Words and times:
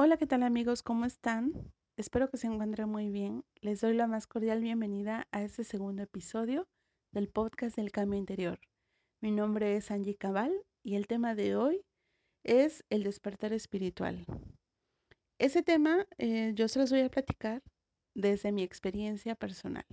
Hola, 0.00 0.16
¿qué 0.16 0.28
tal 0.28 0.44
amigos? 0.44 0.84
¿Cómo 0.84 1.06
están? 1.06 1.72
Espero 1.96 2.30
que 2.30 2.36
se 2.36 2.46
encuentren 2.46 2.88
muy 2.88 3.10
bien. 3.10 3.44
Les 3.60 3.80
doy 3.80 3.94
la 3.94 4.06
más 4.06 4.28
cordial 4.28 4.60
bienvenida 4.60 5.26
a 5.32 5.42
este 5.42 5.64
segundo 5.64 6.04
episodio 6.04 6.68
del 7.10 7.28
podcast 7.28 7.74
del 7.74 7.90
cambio 7.90 8.16
interior. 8.16 8.60
Mi 9.20 9.32
nombre 9.32 9.74
es 9.74 9.90
Angie 9.90 10.14
Cabal 10.14 10.52
y 10.84 10.94
el 10.94 11.08
tema 11.08 11.34
de 11.34 11.56
hoy 11.56 11.84
es 12.44 12.84
el 12.90 13.02
despertar 13.02 13.52
espiritual. 13.52 14.24
Ese 15.40 15.64
tema 15.64 16.06
eh, 16.16 16.52
yo 16.54 16.68
se 16.68 16.78
los 16.78 16.92
voy 16.92 17.00
a 17.00 17.10
platicar 17.10 17.64
desde 18.14 18.52
mi 18.52 18.62
experiencia 18.62 19.34
personal. 19.34 19.86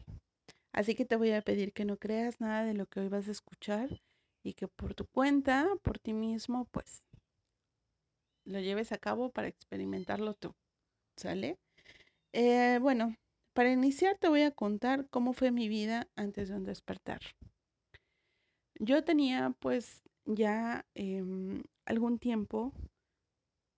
Así 0.71 0.93
que 0.93 1.05
te 1.05 1.15
voy 1.15 1.31
a 1.31 1.41
pedir 1.41 1.73
que 1.73 1.83
no 1.83 1.97
creas 1.97 2.39
nada 2.39 2.63
de 2.63 2.75
lo 2.75 2.85
que 2.85 2.99
hoy 2.99 3.07
vas 3.07 3.27
a 3.27 3.31
escuchar 3.31 4.03
y 4.43 4.53
que 4.53 4.67
por 4.67 4.93
tu 4.93 5.07
cuenta, 5.07 5.67
por 5.81 5.97
ti 5.97 6.13
mismo, 6.13 6.65
pues 6.65 7.04
lo 8.45 8.59
lleves 8.59 8.91
a 8.91 8.97
cabo 8.97 9.31
para 9.31 9.47
experimentarlo 9.47 10.33
tú. 10.33 10.53
¿Sale? 11.17 11.57
Eh, 12.33 12.79
bueno, 12.81 13.15
para 13.53 13.71
iniciar 13.71 14.17
te 14.17 14.27
voy 14.29 14.41
a 14.41 14.51
contar 14.51 15.07
cómo 15.09 15.33
fue 15.33 15.51
mi 15.51 15.69
vida 15.69 16.07
antes 16.15 16.49
de 16.49 16.55
un 16.55 16.63
despertar. 16.63 17.21
Yo 18.79 19.03
tenía 19.03 19.55
pues 19.59 20.03
ya 20.25 20.85
eh, 20.95 21.23
algún 21.85 22.19
tiempo 22.19 22.73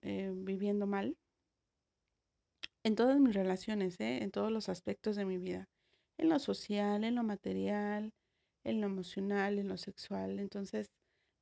eh, 0.02 0.32
viviendo 0.34 0.88
mal 0.88 1.18
en 2.84 2.96
todas 2.96 3.20
mis 3.20 3.36
relaciones, 3.36 4.00
¿eh? 4.00 4.24
en 4.24 4.32
todos 4.32 4.52
los 4.52 4.70
aspectos 4.70 5.16
de 5.16 5.26
mi 5.26 5.38
vida, 5.38 5.68
en 6.18 6.30
lo 6.30 6.40
social, 6.40 7.04
en 7.04 7.16
lo 7.16 7.24
material, 7.24 8.14
en 8.64 8.82
lo 8.82 8.88
emocional, 8.88 9.60
en 9.60 9.68
lo 9.68 9.78
sexual. 9.78 10.40
Entonces, 10.40 10.90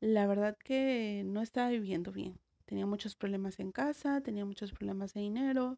la 0.02 0.28
verdad 0.28 0.58
que 0.58 1.24
no 1.26 1.42
estaba 1.42 1.70
viviendo 1.70 2.12
bien. 2.12 2.40
Tenía 2.66 2.86
muchos 2.86 3.16
problemas 3.16 3.60
en 3.60 3.72
casa, 3.72 4.22
tenía 4.22 4.46
muchos 4.46 4.72
problemas 4.74 5.14
de 5.14 5.22
dinero, 5.22 5.78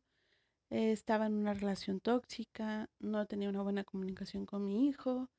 eh, 0.70 0.92
estaba 0.92 1.28
en 1.28 1.34
una 1.36 1.54
relación 1.54 2.00
tóxica, 2.02 2.90
no 3.00 3.26
tenía 3.28 3.50
una 3.50 3.62
buena 3.64 3.84
comunicación 3.84 4.46
con 4.46 4.66
mi 4.66 4.88
hijo, 4.88 5.30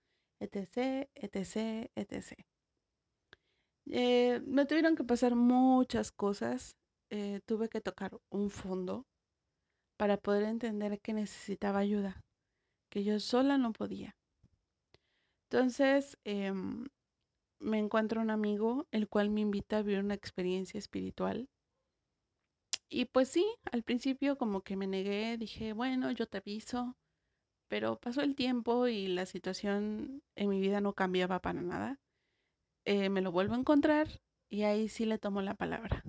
etc., 0.41 1.09
etc., 1.14 1.91
etc. 1.97 2.45
Eh, 3.91 4.41
me 4.47 4.67
tuvieron 4.67 4.97
que 4.97 5.05
pasar 5.05 5.34
muchas 5.34 6.12
cosas. 6.12 6.77
eh, 7.11 7.41
tuve 7.47 7.69
que 7.70 7.81
tocar 7.81 8.19
un 8.31 8.50
fondo 8.50 9.06
para 9.98 10.17
poder 10.19 10.44
entender 10.44 11.00
que 11.00 11.12
necesitaba 11.15 11.81
ayuda, 11.81 12.20
que 12.91 13.05
yo 13.05 13.20
sola 13.20 13.59
no 13.59 13.72
podía. 13.72 14.17
Entonces, 15.50 16.19
em, 16.25 16.87
me 17.61 17.78
encuentro 17.78 18.20
un 18.20 18.31
amigo, 18.31 18.87
el 18.91 19.09
cual 19.09 19.31
me 19.31 19.41
invita 19.42 19.78
a 19.78 19.83
vivir 19.83 20.01
una 20.01 20.14
experiencia 20.14 20.78
espiritual. 20.78 21.48
Y 22.91 23.06
pues 23.06 23.28
sí, 23.28 23.47
al 23.73 23.83
principio 23.83 24.37
como 24.39 24.62
que 24.62 24.77
me 24.77 24.87
negué, 24.87 25.37
dije, 25.39 25.73
bueno, 25.73 26.11
yo 26.11 26.27
te 26.27 26.39
aviso, 26.39 26.97
pero 27.69 27.98
pasó 28.00 28.23
el 28.23 28.34
tiempo 28.34 28.89
y 28.89 29.09
la 29.09 29.27
situación 29.27 30.23
en 30.37 30.48
mi 30.48 30.61
vida 30.61 30.81
no 30.81 30.95
cambiaba 30.95 31.41
para 31.41 31.62
nada. 31.62 31.98
Eh, 32.84 33.11
me 33.11 33.23
lo 33.23 33.33
vuelvo 33.33 33.55
a 33.55 33.59
encontrar 33.59 34.09
y 34.50 34.62
ahí 34.65 34.89
sí 34.89 35.05
le 35.06 35.19
tomo 35.19 35.43
la 35.43 35.55
palabra. 35.55 36.03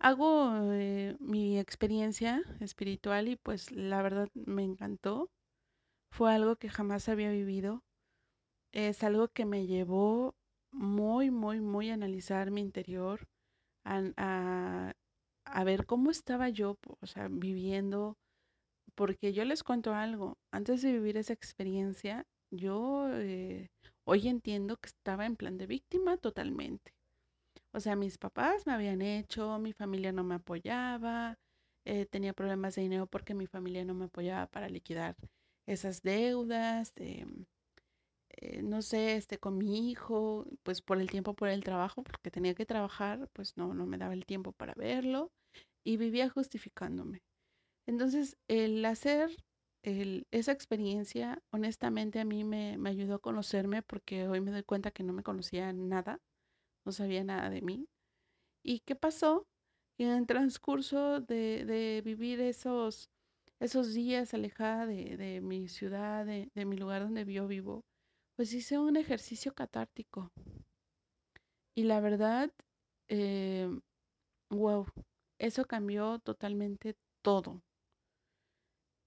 Hago 0.00 0.72
eh, 0.72 1.16
mi 1.20 1.58
experiencia 1.58 2.42
espiritual 2.60 3.28
y 3.28 3.36
pues 3.36 3.70
la 3.70 4.02
verdad 4.02 4.28
me 4.34 4.64
encantó. 4.64 5.30
Fue 6.10 6.32
algo 6.32 6.56
que 6.56 6.70
jamás 6.70 7.08
había 7.08 7.30
vivido. 7.30 7.82
Es 8.72 9.02
algo 9.04 9.28
que 9.28 9.44
me 9.44 9.66
llevó 9.66 10.34
muy, 10.72 11.30
muy, 11.30 11.60
muy 11.60 11.90
a 11.90 11.94
analizar 11.94 12.50
mi 12.50 12.60
interior, 12.60 13.26
a, 13.84 14.02
a, 14.16 14.92
a 15.46 15.64
ver 15.64 15.86
cómo 15.86 16.10
estaba 16.10 16.48
yo, 16.50 16.78
o 17.00 17.06
sea, 17.06 17.28
viviendo 17.30 18.16
porque 18.96 19.32
yo 19.32 19.44
les 19.44 19.64
cuento 19.64 19.94
algo, 19.94 20.38
antes 20.52 20.82
de 20.82 20.92
vivir 20.92 21.16
esa 21.16 21.32
experiencia, 21.34 22.26
yo 22.52 23.08
eh, 23.14 23.68
hoy 24.06 24.28
entiendo 24.28 24.76
que 24.78 24.88
estaba 24.88 25.26
en 25.26 25.36
plan 25.36 25.58
de 25.58 25.66
víctima 25.66 26.16
totalmente. 26.18 26.92
O 27.72 27.80
sea, 27.80 27.96
mis 27.96 28.18
papás 28.18 28.66
me 28.66 28.72
habían 28.74 29.02
hecho, 29.02 29.58
mi 29.58 29.72
familia 29.72 30.12
no 30.12 30.24
me 30.24 30.36
apoyaba, 30.36 31.36
eh, 31.86 32.06
tenía 32.06 32.32
problemas 32.34 32.74
de 32.76 32.82
dinero 32.82 33.06
porque 33.06 33.34
mi 33.34 33.46
familia 33.46 33.84
no 33.84 33.94
me 33.94 34.06
apoyaba 34.06 34.46
para 34.48 34.68
liquidar 34.68 35.16
esas 35.66 36.02
deudas, 36.02 36.92
eh, 36.96 37.26
eh, 38.40 38.62
no 38.62 38.82
sé, 38.82 39.16
este, 39.16 39.38
con 39.38 39.58
mi 39.58 39.90
hijo, 39.90 40.46
pues 40.62 40.82
por 40.82 41.00
el 41.00 41.10
tiempo, 41.10 41.34
por 41.34 41.48
el 41.48 41.64
trabajo, 41.64 42.02
porque 42.02 42.30
tenía 42.30 42.54
que 42.54 42.66
trabajar, 42.66 43.28
pues 43.32 43.56
no, 43.56 43.74
no 43.74 43.86
me 43.86 43.98
daba 43.98 44.14
el 44.14 44.26
tiempo 44.26 44.52
para 44.52 44.74
verlo 44.74 45.30
y 45.84 45.96
vivía 45.98 46.30
justificándome. 46.30 47.22
Entonces, 47.86 48.36
el 48.48 48.84
hacer 48.86 49.30
el- 49.82 50.26
esa 50.30 50.52
experiencia, 50.52 51.42
honestamente, 51.52 52.20
a 52.20 52.24
mí 52.24 52.44
me, 52.44 52.78
me 52.78 52.90
ayudó 52.90 53.16
a 53.16 53.18
conocerme 53.20 53.82
porque 53.82 54.28
hoy 54.28 54.40
me 54.40 54.50
doy 54.52 54.62
cuenta 54.64 54.90
que 54.92 55.02
no 55.04 55.12
me 55.12 55.22
conocía 55.22 55.72
nada, 55.72 56.18
no 56.86 56.92
sabía 56.92 57.24
nada 57.24 57.50
de 57.50 57.62
mí. 57.62 57.88
¿Y 58.62 58.80
qué 58.80 58.94
pasó? 58.96 59.46
En 59.98 60.08
el 60.10 60.26
transcurso 60.26 61.20
de, 61.20 61.64
de 61.66 62.02
vivir 62.04 62.40
esos, 62.40 63.10
esos 63.60 63.94
días 63.94 64.34
alejada 64.34 64.86
de, 64.86 65.16
de 65.16 65.40
mi 65.42 65.68
ciudad, 65.68 66.24
de, 66.26 66.50
de 66.54 66.64
mi 66.66 66.76
lugar 66.76 67.02
donde 67.02 67.24
yo 67.32 67.46
vivo, 67.48 67.84
pues 68.40 68.54
hice 68.54 68.78
un 68.78 68.96
ejercicio 68.96 69.52
catártico. 69.52 70.32
Y 71.74 71.82
la 71.82 72.00
verdad, 72.00 72.50
eh, 73.10 73.68
wow, 74.48 74.86
eso 75.38 75.66
cambió 75.66 76.20
totalmente 76.20 76.96
todo. 77.20 77.60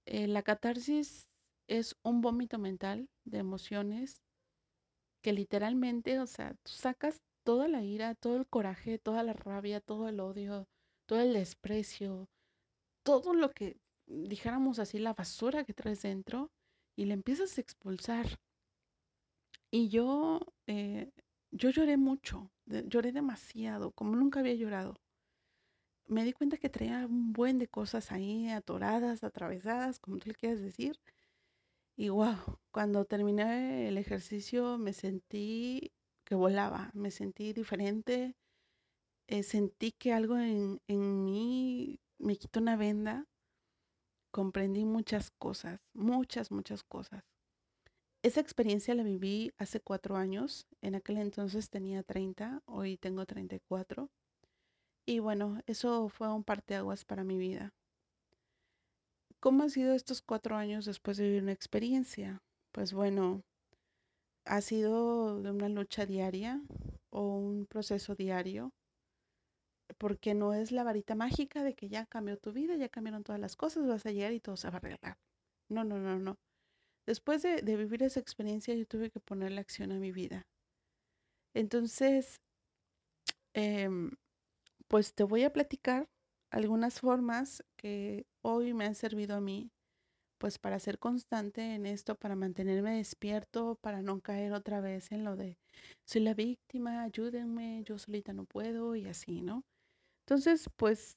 Eh, 0.06 0.28
la 0.28 0.44
catarsis 0.44 1.26
es 1.66 1.96
un 2.04 2.20
vómito 2.20 2.60
mental 2.60 3.08
de 3.24 3.38
emociones 3.38 4.22
que 5.20 5.32
literalmente, 5.32 6.20
o 6.20 6.28
sea, 6.28 6.54
tú 6.62 6.70
sacas 6.70 7.20
toda 7.42 7.66
la 7.66 7.82
ira, 7.82 8.14
todo 8.14 8.36
el 8.36 8.46
coraje, 8.46 9.00
toda 9.00 9.24
la 9.24 9.32
rabia, 9.32 9.80
todo 9.80 10.08
el 10.08 10.20
odio, 10.20 10.68
todo 11.06 11.18
el 11.18 11.32
desprecio, 11.32 12.28
todo 13.02 13.34
lo 13.34 13.50
que 13.50 13.78
dijéramos 14.06 14.78
así, 14.78 15.00
la 15.00 15.12
basura 15.12 15.64
que 15.64 15.74
traes 15.74 16.02
dentro 16.02 16.52
y 16.96 17.06
la 17.06 17.14
empiezas 17.14 17.58
a 17.58 17.60
expulsar. 17.60 18.38
Y 19.76 19.88
yo, 19.90 20.40
eh, 20.68 21.10
yo 21.50 21.68
lloré 21.70 21.96
mucho, 21.96 22.50
lloré 22.66 23.12
demasiado, 23.12 23.90
como 23.90 24.14
nunca 24.16 24.40
había 24.40 24.54
llorado. 24.54 24.94
Me 26.06 26.24
di 26.24 26.32
cuenta 26.32 26.56
que 26.56 26.70
traía 26.70 27.04
un 27.06 27.34
buen 27.34 27.58
de 27.58 27.68
cosas 27.68 28.10
ahí 28.10 28.48
atoradas, 28.48 29.22
atravesadas, 29.22 29.98
como 29.98 30.16
tú 30.16 30.28
le 30.28 30.34
quieras 30.34 30.60
decir 30.62 30.98
Y 31.96 32.08
wow, 32.08 32.36
cuando 32.70 33.04
terminé 33.04 33.88
el 33.88 33.98
ejercicio 33.98 34.78
me 34.78 34.92
sentí 34.92 35.90
que 36.24 36.36
volaba, 36.36 36.90
me 36.94 37.10
sentí 37.10 37.52
diferente, 37.52 38.36
eh, 39.28 39.42
sentí 39.44 39.92
que 39.92 40.12
algo 40.12 40.38
en, 40.38 40.80
en 40.88 41.24
mí 41.24 42.00
me 42.18 42.36
quitó 42.36 42.60
una 42.60 42.76
venda, 42.76 43.26
comprendí 44.30 44.84
muchas 44.84 45.30
cosas, 45.30 45.80
muchas, 45.94 46.50
muchas 46.50 46.82
cosas. 46.84 47.24
Esa 48.24 48.40
experiencia 48.40 48.92
la 48.96 49.04
viví 49.04 49.52
hace 49.56 49.78
cuatro 49.80 50.16
años, 50.16 50.66
en 50.80 50.96
aquel 50.96 51.16
entonces 51.18 51.70
tenía 51.70 52.02
30, 52.02 52.60
hoy 52.66 52.96
tengo 52.96 53.24
34, 53.24 54.10
y 55.06 55.20
bueno, 55.20 55.60
eso 55.66 56.08
fue 56.08 56.32
un 56.32 56.44
parteaguas 56.44 57.04
para 57.04 57.24
mi 57.24 57.38
vida. 57.38 57.72
¿Cómo 59.38 59.62
han 59.62 59.70
sido 59.70 59.94
estos 59.94 60.22
cuatro 60.22 60.56
años 60.56 60.86
después 60.86 61.16
de 61.18 61.22
vivir 61.26 61.44
una 61.44 61.52
experiencia? 61.52 62.42
Pues 62.72 62.92
bueno, 62.92 63.44
ha 64.46 64.62
sido 64.62 65.42
de 65.42 65.50
una 65.50 65.68
lucha 65.68 66.06
diaria 66.06 66.62
o 67.10 67.36
un 67.36 67.66
proceso 67.66 68.14
diario, 68.14 68.72
porque 69.98 70.34
no 70.34 70.54
es 70.54 70.70
la 70.72 70.84
varita 70.84 71.14
mágica 71.16 71.62
de 71.64 71.74
que 71.74 71.88
ya 71.88 72.06
cambió 72.06 72.36
tu 72.38 72.52
vida, 72.52 72.76
ya 72.76 72.88
cambiaron 72.88 73.24
todas 73.24 73.40
las 73.40 73.56
cosas, 73.56 73.86
vas 73.88 74.06
a 74.06 74.12
llegar 74.12 74.32
y 74.32 74.40
todo 74.40 74.56
se 74.56 74.68
va 74.68 74.74
a 74.74 74.76
arreglar. 74.78 75.18
No, 75.68 75.84
no, 75.84 75.98
no, 75.98 76.18
no. 76.18 76.38
Después 77.06 77.42
de, 77.42 77.60
vivir 77.62 78.02
esa 78.02 78.20
experiencia, 78.20 78.74
yo 78.74 78.86
tuve 78.86 79.10
que 79.10 79.20
ponerle 79.20 79.60
acción 79.60 79.92
a 79.92 79.98
mi 79.98 80.12
vida. 80.12 80.46
Entonces, 81.54 82.40
em, 83.52 84.10
pues 84.88 85.14
te 85.14 85.24
voy 85.24 85.44
a 85.44 85.52
platicar 85.52 86.08
algunas 86.50 87.00
formas 87.00 87.64
que 87.76 88.26
hoy 88.42 88.74
me 88.74 88.86
han 88.86 88.94
servido 88.94 89.36
a 89.36 89.40
mí 89.40 89.70
pues 90.38 90.58
para 90.58 90.78
ser 90.78 90.98
constante 90.98 91.74
en 91.74 91.86
esto, 91.86 92.16
para 92.16 92.36
mantenerme 92.36 92.96
despierto, 92.96 93.78
para 93.80 94.02
no 94.02 94.20
caer 94.20 94.52
otra 94.52 94.80
vez 94.80 95.10
en 95.10 95.24
lo 95.24 95.36
de 95.36 95.56
soy 96.04 96.20
la 96.20 96.34
víctima, 96.34 97.02
ayúdenme, 97.02 97.82
yo 97.84 97.98
solita 97.98 98.34
no 98.34 98.44
puedo 98.44 98.94
y 98.94 99.06
así, 99.06 99.40
¿no? 99.40 99.64
Entonces, 100.26 100.68
pues 100.76 101.16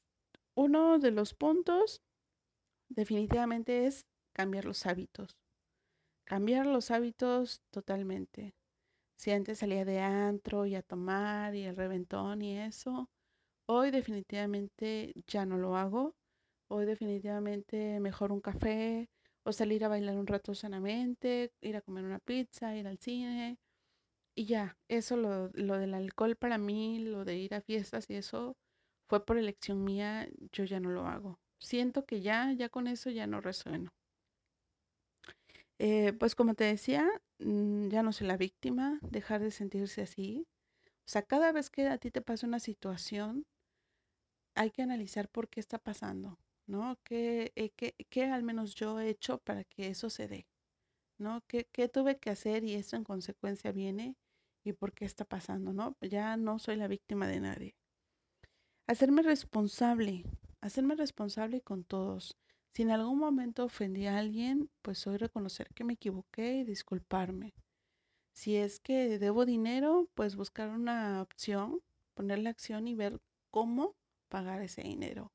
uno 0.55 0.99
de 0.99 1.11
los 1.11 1.33
puntos 1.33 2.01
definitivamente 2.89 3.85
es 3.85 4.05
cambiar 4.33 4.65
los 4.65 4.85
hábitos. 4.85 5.35
Cambiar 6.27 6.67
los 6.67 6.91
hábitos 6.91 7.63
totalmente. 7.71 8.53
Si 9.17 9.31
antes 9.31 9.59
salía 9.59 9.85
de 9.85 9.99
antro 10.01 10.65
y 10.65 10.75
a 10.75 10.83
tomar 10.83 11.55
y 11.55 11.63
el 11.65 11.75
reventón 11.75 12.41
y 12.41 12.59
eso, 12.59 13.09
Hoy 13.67 13.91
definitivamente 13.91 15.13
ya 15.27 15.45
no 15.45 15.57
lo 15.57 15.77
hago. 15.77 16.15
Hoy 16.69 16.85
definitivamente 16.85 17.99
mejor 18.01 18.31
un 18.31 18.41
café 18.41 19.09
o 19.43 19.53
salir 19.53 19.85
a 19.85 19.89
bailar 19.89 20.17
un 20.17 20.27
rato 20.27 20.55
sanamente, 20.55 21.53
ir 21.61 21.77
a 21.77 21.81
comer 21.81 22.05
una 22.05 22.19
pizza, 22.19 22.75
ir 22.77 22.87
al 22.87 22.99
cine 22.99 23.57
y 24.35 24.45
ya. 24.45 24.77
Eso 24.89 25.17
lo, 25.17 25.49
lo 25.53 25.77
del 25.79 25.93
alcohol 25.95 26.35
para 26.37 26.57
mí, 26.59 26.99
lo 26.99 27.25
de 27.25 27.37
ir 27.37 27.55
a 27.55 27.61
fiestas 27.61 28.09
y 28.09 28.15
eso 28.15 28.57
fue 29.09 29.25
por 29.25 29.37
elección 29.37 29.83
mía, 29.83 30.29
yo 30.53 30.65
ya 30.65 30.79
no 30.79 30.91
lo 30.91 31.07
hago. 31.07 31.39
Siento 31.59 32.05
que 32.05 32.21
ya, 32.21 32.53
ya 32.53 32.69
con 32.69 32.87
eso 32.87 33.09
ya 33.11 33.27
no 33.27 33.41
resueno. 33.41 33.91
Eh, 35.79 36.13
pues 36.13 36.35
como 36.35 36.53
te 36.55 36.65
decía, 36.65 37.07
mm, 37.39 37.87
ya 37.89 38.03
no 38.03 38.11
soy 38.13 38.27
la 38.27 38.37
víctima, 38.37 38.99
dejar 39.01 39.41
de 39.41 39.51
sentirse 39.51 40.01
así. 40.01 40.47
O 41.07 41.09
sea, 41.09 41.23
cada 41.23 41.51
vez 41.51 41.69
que 41.69 41.87
a 41.87 41.97
ti 41.99 42.11
te 42.11 42.21
pasa 42.21 42.47
una 42.47 42.59
situación, 42.59 43.45
hay 44.55 44.71
que 44.71 44.81
analizar 44.81 45.29
por 45.29 45.47
qué 45.49 45.59
está 45.61 45.79
pasando, 45.79 46.37
¿no? 46.67 46.97
¿Qué, 47.05 47.53
eh, 47.55 47.69
qué, 47.77 47.95
qué 48.09 48.25
al 48.25 48.43
menos 48.43 48.75
yo 48.75 48.99
he 48.99 49.09
hecho 49.09 49.37
para 49.39 49.63
que 49.63 49.87
eso 49.87 50.09
se 50.09 50.27
dé, 50.27 50.47
¿no? 51.19 51.41
¿Qué, 51.47 51.67
qué 51.73 51.89
tuve 51.89 52.19
que 52.19 52.31
hacer 52.31 52.63
y 52.65 52.75
eso 52.75 52.95
en 52.97 53.03
consecuencia 53.05 53.71
viene 53.71 54.17
y 54.65 54.73
por 54.73 54.93
qué 54.93 55.05
está 55.05 55.25
pasando, 55.25 55.73
¿no? 55.73 55.97
Ya 56.01 56.37
no 56.37 56.59
soy 56.59 56.77
la 56.77 56.87
víctima 56.89 57.27
de 57.27 57.39
nadie. 57.41 57.75
Hacerme 58.85 59.21
responsable, 59.21 60.25
hacerme 60.61 60.95
responsable 60.95 61.61
con 61.61 61.83
todos. 61.85 62.35
Si 62.77 62.83
en 62.83 62.91
algún 62.91 63.17
momento 63.17 63.65
ofendí 63.65 64.05
a 64.05 64.19
alguien, 64.19 64.69
pues 64.83 65.07
hoy 65.07 65.17
reconocer 65.17 65.67
que 65.73 65.83
me 65.83 65.93
equivoqué 65.93 66.57
y 66.57 66.63
disculparme. 66.63 67.55
Si 68.33 68.55
es 68.55 68.79
que 68.79 69.17
debo 69.17 69.47
dinero, 69.47 70.07
pues 70.13 70.35
buscar 70.35 70.69
una 70.69 71.23
opción, 71.23 71.81
ponerle 72.13 72.49
acción 72.49 72.87
y 72.87 72.93
ver 72.93 73.19
cómo 73.49 73.95
pagar 74.29 74.61
ese 74.61 74.83
dinero. 74.83 75.31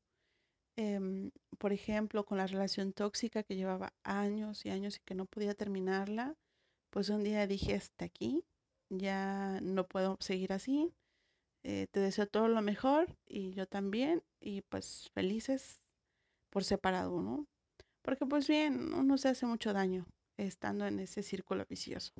Em, 0.76 1.32
por 1.58 1.72
ejemplo, 1.72 2.24
con 2.24 2.38
la 2.38 2.46
relación 2.46 2.92
tóxica 2.92 3.42
que 3.42 3.56
llevaba 3.56 3.92
años 4.04 4.64
y 4.64 4.70
años 4.70 4.98
y 4.98 5.00
que 5.00 5.16
no 5.16 5.26
podía 5.26 5.54
terminarla, 5.56 6.36
pues 6.90 7.08
un 7.08 7.24
día 7.24 7.48
dije 7.48 7.74
hasta 7.74 8.04
aquí, 8.04 8.44
ya 8.88 9.58
no 9.62 9.88
puedo 9.88 10.16
seguir 10.20 10.52
así, 10.52 10.94
eh, 11.64 11.88
te 11.90 11.98
deseo 11.98 12.28
todo 12.28 12.46
lo 12.46 12.62
mejor 12.62 13.16
y 13.26 13.52
yo 13.52 13.66
también 13.66 14.22
y 14.38 14.62
pues 14.62 15.10
felices 15.12 15.81
por 16.52 16.64
separado, 16.64 17.22
¿no? 17.22 17.46
Porque 18.02 18.26
pues 18.26 18.48
bien, 18.48 18.94
uno 18.94 19.18
se 19.18 19.30
hace 19.30 19.46
mucho 19.46 19.72
daño 19.72 20.06
estando 20.38 20.86
en 20.86 21.00
ese 21.00 21.22
círculo 21.22 21.64
vicioso. 21.68 22.12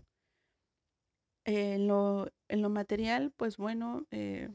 En 1.44 1.86
lo, 1.88 2.26
en 2.48 2.62
lo 2.62 2.68
material, 2.70 3.32
pues 3.36 3.56
bueno, 3.56 4.06
eh, 4.10 4.48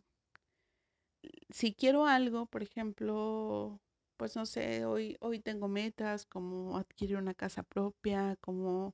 si 1.50 1.74
quiero 1.74 2.06
algo, 2.06 2.46
por 2.48 2.64
ejemplo, 2.64 3.80
pues 4.18 4.36
no 4.36 4.46
sé, 4.46 4.86
hoy, 4.86 5.18
hoy 5.20 5.40
tengo 5.40 5.68
metas 5.68 6.26
como 6.26 6.78
adquirir 6.78 7.18
una 7.18 7.34
casa 7.34 7.64
propia, 7.64 8.36
como 8.42 8.94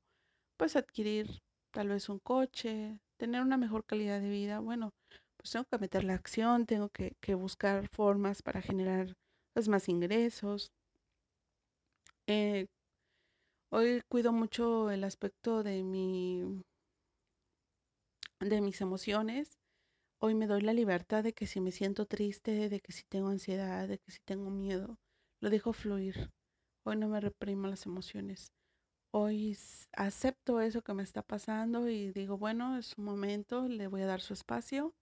pues 0.57 0.75
adquirir 0.75 1.27
tal 1.71 1.89
vez 1.89 2.09
un 2.09 2.19
coche, 2.19 2.99
tener 3.17 3.41
una 3.41 3.57
mejor 3.57 3.85
calidad 3.85 4.21
de 4.21 4.29
vida. 4.29 4.59
Bueno, 4.59 4.91
pues 5.37 5.51
tengo 5.51 5.65
que 5.65 5.79
meter 5.79 6.03
la 6.03 6.15
acción, 6.15 6.65
tengo 6.65 6.89
que, 6.89 7.13
que 7.21 7.35
buscar 7.35 7.87
formas 7.89 8.41
para 8.43 8.61
generar 8.61 9.15
pues, 9.53 9.67
más 9.67 9.89
ingresos. 9.89 10.71
Eh, 12.27 12.67
hoy 13.71 14.01
cuido 14.09 14.31
mucho 14.31 14.89
el 14.91 15.03
aspecto 15.03 15.63
de 15.63 15.83
mi, 15.83 16.63
de 18.39 18.61
mis 18.61 18.81
emociones. 18.81 19.59
Hoy 20.19 20.35
me 20.35 20.47
doy 20.47 20.61
la 20.61 20.73
libertad 20.73 21.23
de 21.23 21.33
que 21.33 21.47
si 21.47 21.61
me 21.61 21.71
siento 21.71 22.05
triste, 22.05 22.69
de 22.69 22.79
que 22.79 22.91
si 22.91 23.03
tengo 23.09 23.29
ansiedad, 23.29 23.87
de 23.87 23.99
que 23.99 24.11
si 24.11 24.19
tengo 24.25 24.49
miedo, 24.49 24.97
lo 25.41 25.49
dejo 25.49 25.73
fluir. 25.73 26.31
Hoy 26.85 26.97
no 26.97 27.09
me 27.09 27.19
reprimo 27.19 27.67
las 27.67 27.85
emociones. 27.85 28.53
Hoy 29.11 29.57
acepto 29.93 30.61
eso 30.61 30.81
que 30.81 30.93
me 30.93 31.03
está 31.03 31.21
pasando 31.21 31.89
y 31.89 32.11
digo, 32.11 32.37
bueno, 32.37 32.77
es 32.77 32.97
un 32.97 33.05
momento, 33.05 33.67
le 33.67 33.87
voy 33.87 34.01
a 34.01 34.07
dar 34.07 34.21
su 34.21 34.33
espacio, 34.33 34.93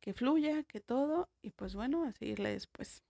que 0.00 0.14
fluya, 0.14 0.62
que 0.64 0.80
todo, 0.80 1.28
y 1.42 1.50
pues 1.50 1.74
bueno, 1.74 2.04
a 2.04 2.12
seguirle 2.12 2.50
después. 2.52 3.05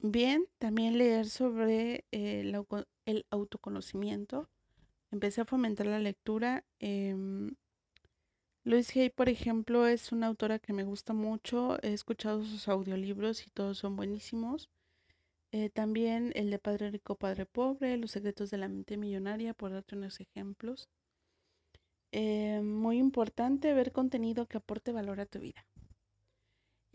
Bien, 0.00 0.46
también 0.58 0.98
leer 0.98 1.28
sobre 1.28 2.04
eh, 2.12 2.40
el, 3.04 3.26
autoconocimiento. 3.30 4.48
Empecé 5.10 5.40
a 5.42 5.44
fomentar 5.44 5.86
la 5.86 5.98
lectura. 5.98 6.64
em, 6.80 7.54
Louise 8.64 9.00
Hay, 9.00 9.10
por 9.10 9.28
ejemplo, 9.28 9.88
es 9.88 10.12
una 10.12 10.28
autora 10.28 10.60
que 10.60 10.72
me 10.72 10.84
gusta 10.84 11.14
mucho. 11.14 11.82
He 11.82 11.92
escuchado 11.92 12.44
sus 12.44 12.68
audiolibros 12.68 13.44
y 13.46 13.50
todos 13.50 13.78
son 13.78 13.96
buenísimos. 13.96 14.70
Eh, 15.52 15.70
también 15.70 16.32
el 16.36 16.50
de 16.50 16.58
Padre 16.60 16.90
Rico, 16.92 17.16
Padre 17.16 17.46
Pobre, 17.46 17.96
Los 17.96 18.12
secretos 18.12 18.50
de 18.50 18.58
la 18.58 18.68
mente 18.68 18.96
millonaria, 18.96 19.54
por 19.54 19.72
darte 19.72 19.96
unos 19.96 20.20
ejemplos. 20.20 20.88
Eh, 22.12 22.60
muy 22.62 22.98
importante 22.98 23.72
ver 23.74 23.92
contenido 23.92 24.46
que 24.46 24.58
aporte 24.58 24.92
valor 24.92 25.20
a 25.20 25.26
tu 25.26 25.40
vida. 25.40 25.67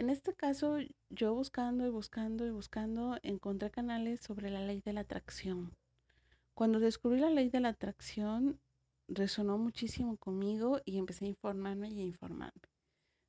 En 0.03 0.09
este 0.09 0.33
caso, 0.33 0.79
yo 1.09 1.33
buscando 1.33 1.87
y 1.87 1.89
buscando 1.89 2.45
y 2.45 2.49
buscando, 2.51 3.17
encontré 3.23 3.71
canales 3.71 4.19
sobre 4.19 4.49
la 4.49 4.59
ley 4.59 4.81
de 4.81 4.91
la 4.91 4.99
atracción. 4.99 5.71
Cuando 6.55 6.81
descubrí 6.81 7.21
la 7.21 7.29
ley 7.29 7.49
de 7.49 7.61
la 7.61 7.69
atracción, 7.69 8.59
resonó 9.07 9.57
muchísimo 9.57 10.17
conmigo 10.17 10.81
y 10.85 10.97
empecé 10.97 11.25
a 11.25 11.29
informarme 11.29 11.89
y 11.89 12.01
a 12.01 12.03
informarme. 12.03 12.61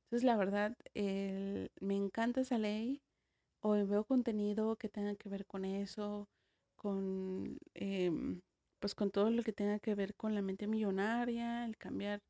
Entonces, 0.05 0.25
la 0.25 0.37
verdad, 0.37 0.77
el- 0.95 1.71
me 1.81 1.95
encanta 1.95 2.41
esa 2.41 2.57
ley. 2.57 3.01
Hoy 3.61 3.83
veo 3.85 4.05
contenido 4.05 4.75
que 4.77 4.89
tenga 4.89 5.15
que 5.15 5.29
ver 5.29 5.45
con 5.45 5.65
eso, 5.65 6.27
con, 6.75 7.57
em, 7.75 8.41
pues 8.79 8.95
con 8.95 9.11
todo 9.11 9.31
lo 9.31 9.43
que 9.43 9.53
tenga 9.53 9.79
que 9.79 9.95
ver 9.95 10.15
con 10.15 10.35
la 10.35 10.41
mente 10.41 10.67
millonaria, 10.67 11.65
el 11.65 11.77
cambiar 11.77 12.21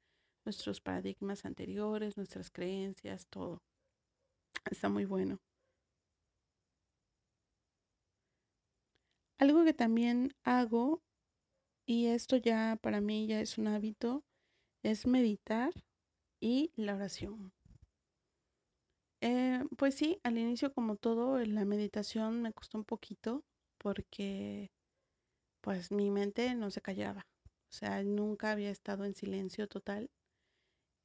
nuestros 0.46 0.82
paradigmas 0.82 1.46
anteriores, 1.46 2.18
nuestras 2.18 2.52
creencias, 2.52 3.28
todo. 3.30 3.62
Está 4.70 4.90
muy 4.90 5.06
bueno. 5.06 5.40
Algo 9.40 9.64
que 9.64 9.74
también 9.74 10.34
hago, 10.44 11.02
y 11.88 12.08
esto 12.08 12.38
ya 12.38 12.78
para 12.82 13.02
mí 13.02 13.28
ya 13.28 13.42
es 13.42 13.58
un 13.58 13.68
hábito, 13.68 14.24
es 14.84 15.08
meditar 15.08 15.74
y 16.42 16.72
la 16.76 16.96
oración. 16.96 17.54
Eh, 19.22 19.64
pues 19.78 19.96
sí, 19.96 20.20
al 20.24 20.38
inicio 20.38 20.74
como 20.74 20.96
todo, 20.98 21.38
la 21.40 21.66
meditación 21.66 22.42
me 22.42 22.54
costó 22.54 22.78
un 22.78 22.86
poquito 22.86 23.44
porque 23.78 24.72
pues 25.62 25.92
mi 25.92 26.12
mente 26.12 26.56
no 26.56 26.72
se 26.72 26.82
callaba. 26.82 27.28
O 27.72 27.74
sea, 27.74 28.04
nunca 28.04 28.52
había 28.52 28.72
estado 28.72 29.06
en 29.06 29.16
silencio 29.16 29.68
total. 29.68 30.10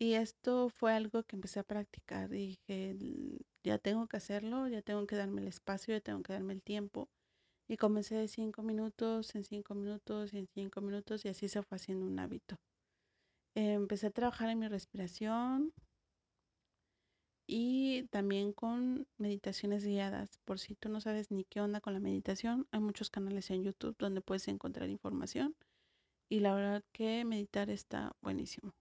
Y 0.00 0.14
esto 0.14 0.70
fue 0.70 0.94
algo 0.94 1.22
que 1.24 1.36
empecé 1.36 1.60
a 1.60 1.64
practicar. 1.64 2.28
Dije, 2.30 2.90
"L- 2.92 3.38
ya 3.64 3.78
tengo 3.78 4.06
que 4.06 4.16
hacerlo, 4.16 4.68
ya 4.68 4.82
tengo 4.82 5.06
que 5.06 5.16
darme 5.16 5.42
el 5.42 5.48
espacio, 5.48 5.94
ya 5.94 6.00
tengo 6.00 6.22
que 6.22 6.32
darme 6.32 6.54
el 6.54 6.62
tiempo. 6.62 7.08
Y 7.68 7.76
comencé 7.76 8.16
de 8.16 8.28
cinco 8.28 8.62
minutos, 8.62 9.34
en 9.34 9.44
cinco 9.44 9.74
minutos, 9.74 10.34
en 10.34 10.48
cinco 10.48 10.80
minutos, 10.80 11.24
y 11.24 11.28
así 11.28 11.48
se 11.48 11.62
fue 11.62 11.76
haciendo 11.76 12.06
un 12.06 12.18
hábito. 12.18 12.56
Empecé 13.54 14.08
a 14.08 14.10
trabajar 14.10 14.48
en 14.48 14.58
mi 14.58 14.68
respiración 14.68 15.72
y 17.46 18.04
también 18.10 18.52
con 18.52 19.06
meditaciones 19.18 19.84
guiadas. 19.84 20.38
Por 20.44 20.58
si 20.58 20.76
tú 20.76 20.88
no 20.88 21.00
sabes 21.00 21.30
ni 21.30 21.44
qué 21.44 21.60
onda 21.60 21.80
con 21.80 21.94
la 21.94 22.00
meditación, 22.00 22.66
hay 22.70 22.80
muchos 22.80 23.10
canales 23.10 23.50
en 23.50 23.64
YouTube 23.64 23.96
donde 23.98 24.20
puedes 24.20 24.46
encontrar 24.48 24.88
información 24.88 25.56
y 26.28 26.40
la 26.40 26.54
verdad 26.54 26.84
que 26.92 27.24
meditar 27.24 27.68
está 27.70 28.14
buenísimo. 28.22 28.72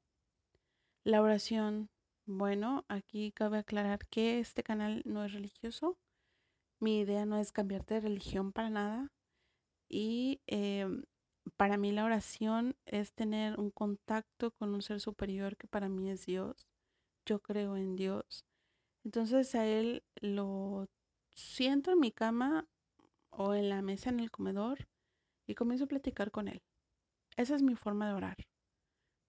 La 1.04 1.22
oración, 1.22 1.90
bueno, 2.30 2.86
aquí 2.90 3.32
cabe 3.32 3.58
aclarar 3.58 4.06
que 4.08 4.40
este 4.40 4.62
canal 4.62 5.02
no 5.04 5.26
es 5.26 5.34
religioso. 5.34 5.98
Mi 6.80 7.00
idea 7.00 7.26
no 7.26 7.40
es 7.40 7.52
cambiarte 7.52 7.96
de 7.96 8.02
religión 8.02 8.52
para 8.52 8.70
nada. 8.70 9.12
Y 9.90 10.40
em, 10.46 11.06
para 11.58 11.78
mí 11.78 11.92
la 11.92 12.06
oración 12.06 12.76
es 12.86 13.14
tener 13.14 13.60
un 13.60 13.72
contacto 13.72 14.52
con 14.52 14.76
un 14.76 14.84
ser 14.84 15.00
superior 15.00 15.58
que 15.58 15.68
para 15.68 15.90
mí 15.90 16.12
es 16.12 16.28
Dios. 16.28 16.68
Yo 17.26 17.40
creo 17.42 17.78
en 17.78 17.96
Dios. 17.96 18.46
Entonces 19.04 19.56
a 19.56 19.66
Él 19.66 20.04
lo 20.22 20.88
siento 21.34 21.94
en 21.94 22.00
mi 22.00 22.12
cama 22.12 22.68
o 23.32 23.56
en 23.56 23.70
la 23.70 23.82
mesa 23.82 24.12
en 24.12 24.20
el 24.20 24.30
comedor 24.30 24.88
y 25.48 25.56
comienzo 25.56 25.86
a 25.86 25.88
platicar 25.88 26.30
con 26.30 26.48
Él. 26.48 26.62
Esa 27.38 27.56
es 27.56 27.64
mi 27.64 27.76
forma 27.76 28.08
de 28.08 28.14
orar. 28.14 28.38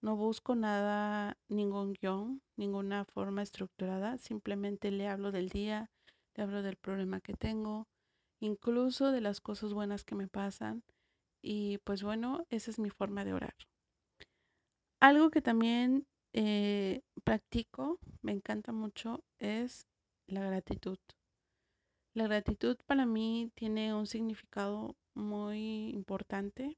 No 0.01 0.15
busco 0.15 0.55
nada, 0.55 1.37
ningún 1.47 1.93
guion, 1.93 2.41
ninguna 2.55 3.05
forma 3.05 3.41
estructurada. 3.41 4.17
Simplemente 4.17 4.91
le 4.91 5.07
hablo 5.07 5.31
del 5.31 5.49
día, 5.49 5.89
le 6.35 6.43
hablo 6.43 6.61
del 6.61 6.75
problema 6.77 7.21
que 7.21 7.33
tengo, 7.33 7.87
incluso 8.39 9.11
de 9.11 9.21
las 9.21 9.41
cosas 9.41 9.73
buenas 9.73 10.03
que 10.03 10.15
me 10.15 10.27
pasan. 10.27 10.83
Y 11.41 11.79
pues 11.79 12.03
bueno, 12.03 12.45
esa 12.49 12.71
es 12.71 12.79
mi 12.79 12.89
forma 12.89 13.25
de 13.25 13.33
orar. 13.33 13.55
Algo 14.99 15.29
que 15.31 15.41
también 15.41 16.07
eh, 16.33 17.01
practico, 17.23 17.99
me 18.21 18.31
encanta 18.31 18.71
mucho, 18.71 19.23
es 19.39 19.87
la 20.27 20.41
gratitud. 20.41 20.97
La 22.13 22.25
gratitud 22.25 22.77
para 22.85 23.05
mí 23.05 23.51
tiene 23.55 23.93
un 23.93 24.07
significado 24.07 24.95
muy 25.13 25.89
importante 25.89 26.77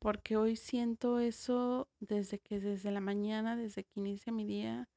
porque 0.00 0.36
hoy 0.36 0.56
siento 0.56 1.20
eso 1.20 1.86
desde 2.00 2.38
que 2.40 2.58
desde 2.58 2.90
la 2.90 3.00
mañana, 3.00 3.54
desde 3.56 3.84
que 3.84 4.00
inicia 4.00 4.32
mi 4.32 4.44
día, 4.46 4.88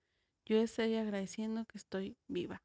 yo 0.45 0.57
estoy 0.57 0.95
agradeciendo 0.95 1.65
que 1.65 1.77
estoy 1.77 2.17
viva. 2.27 2.61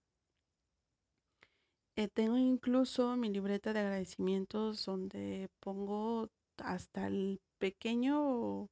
Eh, 1.96 2.08
tengo 2.08 2.38
incluso 2.38 3.16
mi 3.16 3.28
libreta 3.28 3.72
de 3.72 3.80
agradecimientos 3.80 4.84
donde 4.84 5.48
pongo 5.60 6.30
hasta 6.58 7.08
el 7.08 7.40
pequeño, 7.58 8.68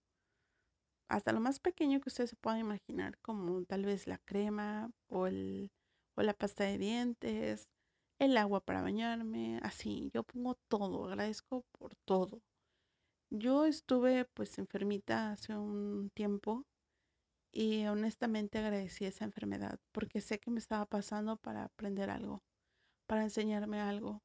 hasta 1.09 1.33
lo 1.33 1.41
más 1.41 1.59
pequeño 1.59 2.01
que 2.01 2.09
usted 2.09 2.27
se 2.27 2.37
pueda 2.37 2.61
imaginar, 2.61 3.19
como 3.19 3.65
tal 3.65 3.85
vez 3.85 4.07
la 4.07 4.19
crema 4.19 4.91
o, 5.09 5.27
el, 5.27 5.71
o 6.15 6.23
la 6.23 6.35
pasta 6.35 6.63
de 6.65 6.79
dientes, 6.79 7.69
el 8.21 8.37
agua 8.37 8.61
para 8.61 8.83
bañarme, 8.83 9.59
así, 9.63 10.11
yo 10.15 10.23
pongo 10.23 10.57
todo, 10.69 11.07
agradezco 11.07 11.65
por 11.73 11.97
todo. 12.05 12.41
Yo 13.31 13.65
estuve 13.67 14.25
pues 14.25 14.59
enfermita 14.59 15.33
hace 15.33 15.57
un 15.57 16.11
tiempo 16.15 16.65
y 17.53 17.87
honestamente 17.87 18.59
agradecí 18.59 19.05
esa 19.07 19.25
enfermedad 19.25 19.79
porque 19.93 20.21
sé 20.21 20.39
que 20.41 20.51
me 20.51 20.59
estaba 20.61 20.87
pasando 20.87 21.37
para 21.37 21.65
aprender 21.65 22.11
algo, 22.11 22.43
para 23.07 23.25
enseñarme 23.25 23.81
algo. 23.81 24.23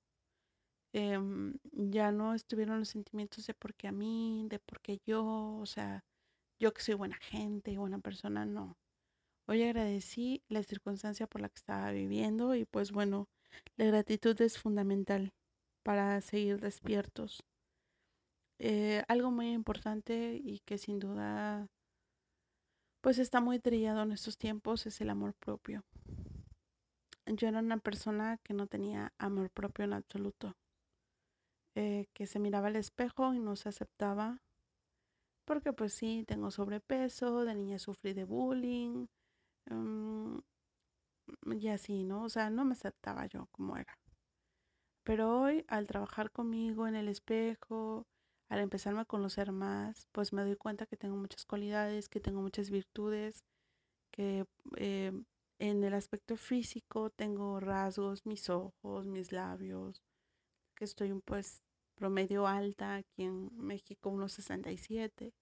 Em, 0.93 1.55
ya 1.74 2.12
no 2.12 2.34
estuvieron 2.36 2.79
los 2.79 2.89
sentimientos 2.89 3.48
de 3.48 3.53
por 3.53 3.74
qué 3.75 3.88
a 3.89 3.91
mí, 3.91 4.48
de 4.50 4.60
por 4.60 4.81
qué 4.81 5.00
yo, 5.05 5.58
o 5.60 5.65
sea, 5.65 6.01
yo 6.60 6.74
que 6.74 6.81
soy 6.81 6.96
buena 6.96 7.17
gente 7.22 7.72
y 7.72 7.77
buena 7.77 8.00
persona, 8.00 8.46
no. 8.46 8.77
Hoy 9.48 9.63
agradecí 9.63 10.43
la 10.50 10.63
circunstancia 10.63 11.27
por 11.27 11.41
la 11.41 11.50
que 11.50 11.58
estaba 11.58 11.91
viviendo 11.91 12.55
y 12.55 12.65
pues 12.65 12.91
bueno, 12.91 13.27
la 13.77 13.86
gratitud 13.86 14.41
es 14.41 14.60
fundamental 14.60 15.34
para 15.84 16.22
seguir 16.22 16.60
despiertos. 16.62 17.43
Eh, 18.63 19.03
algo 19.08 19.32
muy 19.32 19.53
importante 19.53 20.39
y 20.39 20.60
que 20.60 20.77
sin 20.77 21.00
duda 21.00 21.68
pues 23.01 23.18
está 23.18 23.41
muy 23.41 23.58
trillado 23.58 24.03
en 24.03 24.12
estos 24.12 24.38
tiempos 24.38 24.86
es 24.86 25.01
el 25.01 25.10
amor 25.10 25.34
propio. 25.34 25.84
Yo 27.25 27.48
era 27.48 27.58
una 27.58 27.80
persona 27.80 28.38
que 28.44 28.53
no 28.53 28.68
tenía 28.68 29.13
amor 29.18 29.50
propio 29.50 29.86
en 29.86 29.94
absoluto, 29.94 30.53
eh, 31.74 32.06
que 32.13 32.27
se 32.27 32.38
miraba 32.38 32.68
al 32.68 32.75
espejo 32.75 33.34
y 33.34 33.39
no 33.39 33.56
se 33.56 33.70
aceptaba, 33.70 34.44
porque 35.46 35.74
pues 35.74 35.96
sí, 35.96 36.24
tengo 36.27 36.51
sobrepeso, 36.51 37.46
de 37.46 37.56
niña 37.56 37.80
sufrí 37.80 38.13
de 38.13 38.25
bullying, 38.25 39.08
um, 39.72 40.39
y 41.60 41.68
así, 41.70 42.03
¿no? 42.03 42.25
O 42.25 42.30
sea, 42.30 42.51
no 42.51 42.63
me 42.63 42.74
aceptaba 42.74 43.25
yo 43.25 43.48
como 43.51 43.75
era. 43.77 43.98
Pero 45.03 45.41
hoy, 45.41 45.65
al 45.68 45.88
trabajar 45.88 46.30
conmigo 46.30 46.88
en 46.88 46.96
el 46.96 47.08
espejo, 47.08 48.06
al 48.51 48.60
empezarme 48.60 49.00
a 49.00 49.05
conocer 49.05 49.53
más, 49.53 50.10
pues 50.12 50.34
me 50.34 50.43
doy 50.43 50.58
cuenta 50.58 50.86
que 50.86 50.98
tengo 50.98 51.15
muchas 51.15 51.46
cualidades, 51.46 52.10
que 52.10 52.20
tengo 52.20 52.41
muchas 52.41 52.70
virtudes, 52.70 53.46
que 54.12 54.46
eh, 54.75 55.13
en 55.58 55.84
el 55.86 55.93
aspecto 55.93 56.36
físico 56.36 57.12
tengo 57.12 57.62
rasgos, 57.62 58.25
mis 58.25 58.50
ojos, 58.50 59.05
mis 59.08 59.31
labios, 59.31 60.03
que 60.75 60.84
estoy 60.84 61.13
pues 61.24 61.62
promedio 61.96 62.46
alta, 62.46 62.96
aquí 62.96 63.24
en 63.24 63.50
México 63.55 64.10
unos 64.10 64.34
67. 64.34 65.34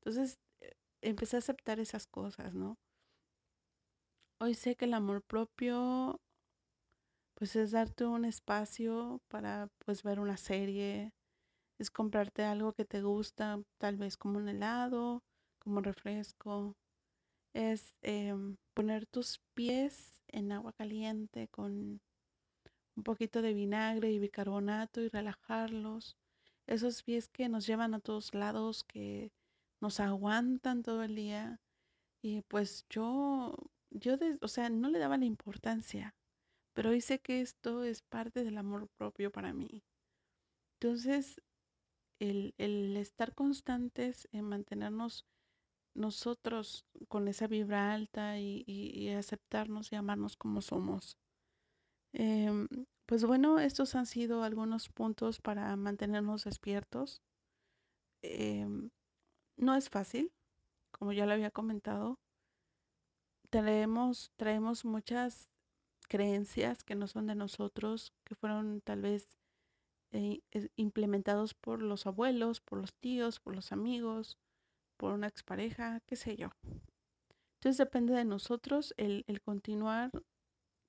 Entonces 0.00 0.38
eh, 0.60 0.74
empecé 1.00 1.36
a 1.36 1.38
aceptar 1.38 1.80
esas 1.80 2.06
cosas, 2.06 2.52
¿no? 2.54 2.76
Hoy 4.38 4.52
sé 4.52 4.76
que 4.76 4.84
el 4.84 4.92
amor 4.92 5.22
propio 5.22 6.20
pues 7.36 7.56
es 7.56 7.70
darte 7.70 8.04
un 8.04 8.26
espacio 8.26 9.22
para 9.28 9.70
pues 9.78 10.02
ver 10.02 10.20
una 10.20 10.36
serie, 10.36 11.14
es 11.80 11.90
comprarte 11.90 12.44
algo 12.44 12.74
que 12.74 12.84
te 12.84 13.00
gusta, 13.00 13.58
tal 13.78 13.96
vez 13.96 14.18
como 14.18 14.38
un 14.38 14.48
helado, 14.48 15.24
como 15.58 15.80
refresco, 15.80 16.76
es 17.54 17.96
em, 18.02 18.56
poner 18.74 19.06
tus 19.06 19.40
pies 19.54 20.14
en 20.28 20.52
agua 20.52 20.74
caliente 20.74 21.48
con 21.48 22.00
un 22.96 23.02
poquito 23.02 23.40
de 23.40 23.54
vinagre 23.54 24.12
y 24.12 24.18
bicarbonato 24.18 25.00
y 25.00 25.08
relajarlos. 25.08 26.18
Esos 26.66 27.02
pies 27.02 27.28
que 27.28 27.48
nos 27.48 27.66
llevan 27.66 27.94
a 27.94 28.00
todos 28.00 28.34
lados, 28.34 28.84
que 28.84 29.32
nos 29.80 30.00
aguantan 30.00 30.82
todo 30.82 31.02
el 31.02 31.14
día. 31.14 31.60
Y 32.22 32.42
pues 32.42 32.84
yo, 32.90 33.56
yo, 33.90 34.16
o 34.42 34.48
sea, 34.48 34.68
no 34.68 34.90
le 34.90 34.98
daba 34.98 35.16
la 35.16 35.24
importancia, 35.24 36.14
pero 36.74 36.90
hoy 36.90 37.00
sé 37.00 37.20
que 37.20 37.40
esto 37.40 37.84
es 37.84 38.02
parte 38.02 38.44
del 38.44 38.58
amor 38.58 38.88
propio 38.98 39.30
para 39.32 39.54
mí. 39.54 39.82
Entonces, 40.78 41.40
el, 42.20 42.54
el 42.58 42.96
estar 42.96 43.34
constantes 43.34 44.28
en 44.30 44.44
mantenernos 44.44 45.26
nosotros 45.94 46.86
con 47.08 47.26
esa 47.26 47.48
vibra 47.48 47.92
alta 47.92 48.38
y, 48.38 48.62
y, 48.66 49.08
aceptarnos 49.08 49.90
y 49.92 49.96
amarnos 49.96 50.36
como 50.36 50.62
somos. 50.62 51.16
Eh, 52.12 52.66
pues 53.06 53.24
bueno, 53.24 53.58
estos 53.58 53.94
han 53.96 54.06
sido 54.06 54.44
algunos 54.44 54.88
puntos 54.88 55.40
para 55.40 55.74
mantenernos 55.76 56.44
despiertos. 56.44 57.22
Eh, 58.22 58.66
no 59.56 59.74
es 59.74 59.88
fácil, 59.90 60.32
como 60.92 61.12
ya 61.12 61.26
lo 61.26 61.32
había 61.32 61.50
comentado. 61.50 62.18
Traemos 63.50 64.84
muchas 64.84 65.48
creencias 66.08 66.84
que 66.84 66.94
no 66.94 67.08
son 67.08 67.26
de 67.26 67.34
nosotros, 67.34 68.12
que 68.24 68.36
fueron 68.36 68.80
tal 68.82 69.00
vez 69.02 69.28
eh, 70.12 70.40
implementados 70.76 71.54
por 71.54 71.82
los 71.82 72.06
abuelos, 72.06 72.60
por 72.60 72.78
los 72.80 72.94
tíos, 72.94 73.40
por 73.40 73.54
los 73.54 73.72
amigos, 73.72 74.38
por 74.96 75.12
una 75.12 75.28
expareja, 75.28 76.00
qué 76.06 76.16
sé 76.16 76.36
yo. 76.36 76.50
Entonces 77.60 77.78
depende 77.78 78.14
de 78.14 78.24
nosotros 78.24 78.94
el, 78.96 79.24
continuar 79.42 80.10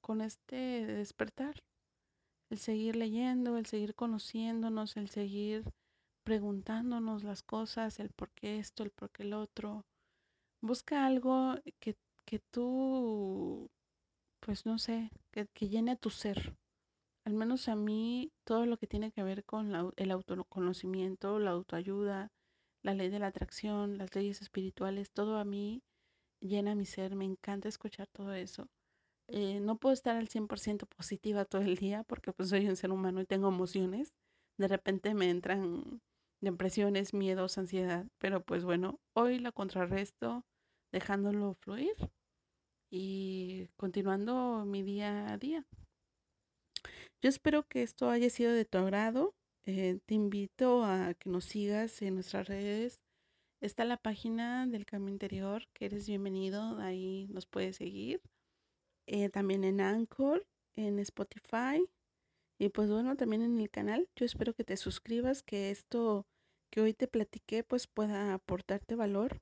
con 0.02 0.22
este 0.22 0.86
despertar, 0.86 1.64
el 2.50 2.58
seguir 2.58 2.96
leyendo, 2.96 3.58
el 3.58 3.66
seguir 3.66 3.94
conociéndonos, 3.94 4.98
el 4.98 5.10
seguir 5.10 5.64
preguntándonos 6.24 7.24
las 7.24 7.44
cosas, 7.44 8.00
el 8.00 8.10
por 8.10 8.32
qué 8.32 8.58
esto, 8.58 8.84
el 8.84 8.92
por 8.92 9.10
qué 9.12 9.24
el 9.24 9.34
otro. 9.34 9.86
Busca 10.62 11.06
algo 11.06 11.56
que, 11.80 11.98
que 12.26 12.40
tú, 12.40 13.70
pues 14.40 14.66
no 14.66 14.78
sé, 14.78 15.12
que, 15.32 15.48
que 15.48 15.68
llene 15.68 15.98
tu 15.98 16.10
ser. 16.10 16.56
Al 17.26 17.34
menos 17.34 17.68
a 17.68 17.76
mí, 17.76 18.32
todo 18.44 18.66
lo 18.68 18.78
que 18.78 18.88
tiene 18.88 19.12
que 19.12 19.24
ver 19.24 19.44
con 19.44 19.72
la, 19.72 19.90
el 19.98 20.12
autoconocimiento, 20.12 21.40
la 21.40 21.52
autoayuda, 21.52 22.32
la 22.84 22.94
ley 22.94 23.10
de 23.10 23.20
la 23.20 23.28
atracción, 23.28 23.98
las 23.98 24.14
leyes 24.16 24.42
espirituales, 24.42 25.12
todo 25.12 25.38
a 25.38 25.46
mí 25.46 25.84
llena 26.42 26.76
mi 26.76 26.86
ser, 26.86 27.16
me 27.16 27.26
encanta 27.26 27.70
escuchar 27.70 28.08
todo 28.10 28.34
eso. 28.34 28.68
Eh, 29.28 29.60
no 29.62 29.78
puedo 29.78 29.94
estar 29.94 30.18
al 30.18 30.30
100% 30.30 30.88
positiva 30.88 31.46
todo 31.46 31.62
el 31.64 31.78
día 31.78 32.04
porque 32.04 32.34
pues 32.34 32.50
soy 32.50 32.68
un 32.68 32.76
ser 32.78 32.92
humano 32.92 33.22
y 33.22 33.26
tengo 33.26 33.50
emociones. 33.50 34.14
De 34.58 34.68
repente 34.68 35.14
me 35.16 35.30
entran 35.30 36.02
depresiones, 36.42 37.14
miedos, 37.14 37.58
ansiedad, 37.58 38.08
pero 38.20 38.44
pues 38.44 38.64
bueno, 38.66 39.00
hoy 39.14 39.40
la 39.40 39.52
contrarresto 39.52 40.46
dejándolo 40.92 41.56
fluir 41.56 41.94
y 42.92 43.68
continuando 43.78 44.66
mi 44.66 44.84
día 44.84 45.32
a 45.34 45.38
día. 45.38 45.66
Yo 47.24 47.30
espero 47.30 47.68
que 47.68 47.84
esto 47.84 48.10
haya 48.10 48.32
sido 48.32 48.52
de 48.52 48.66
tu 48.66 48.80
agrado. 48.80 49.36
Eh, 49.66 50.00
te 50.08 50.16
invito 50.16 50.84
a 50.84 51.14
que 51.14 51.30
nos 51.30 51.46
sigas 51.46 52.02
en 52.02 52.16
nuestras 52.16 52.48
redes. 52.48 53.00
Está 53.62 53.86
la 53.86 53.98
página 53.98 54.66
del 54.66 54.88
Cambio 54.88 55.12
Interior, 55.14 55.68
que 55.74 55.86
eres 55.86 56.08
bienvenido, 56.08 56.80
ahí 56.80 57.28
nos 57.30 57.46
puedes 57.46 57.76
seguir. 57.76 58.22
Eh, 59.06 59.30
también 59.30 59.64
en 59.64 59.82
Anchor, 59.82 60.48
en 60.76 60.98
Spotify 60.98 61.86
y 62.58 62.70
pues 62.70 62.90
bueno, 62.90 63.16
también 63.16 63.44
en 63.44 63.60
el 63.60 63.70
canal. 63.70 64.10
Yo 64.16 64.26
espero 64.26 64.56
que 64.56 64.64
te 64.64 64.76
suscribas, 64.76 65.44
que 65.44 65.70
esto 65.70 66.26
que 66.72 66.82
hoy 66.82 66.96
te 66.96 67.08
platiqué 67.08 67.64
pues 67.64 67.86
pueda 67.86 68.34
aportarte 68.34 68.96
valor. 68.96 69.42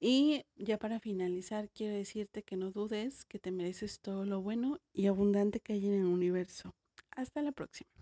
Y 0.00 0.46
ya 0.56 0.78
para 0.78 0.98
finalizar, 0.98 1.70
quiero 1.70 1.94
decirte 1.94 2.42
que 2.42 2.56
no 2.56 2.72
dudes 2.72 3.24
que 3.24 3.38
te 3.38 3.52
mereces 3.52 4.00
todo 4.00 4.24
lo 4.24 4.42
bueno 4.42 4.80
y 4.92 5.06
abundante 5.06 5.60
que 5.60 5.74
hay 5.74 5.86
en 5.86 5.94
el 5.94 6.06
universo. 6.06 6.74
Hasta 7.18 7.42
la 7.42 7.50
próxima. 7.52 7.97